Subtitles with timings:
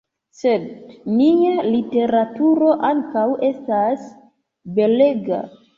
[0.37, 0.63] Sed
[1.17, 4.13] nia literaturo ankaŭ estas
[4.81, 5.47] belega!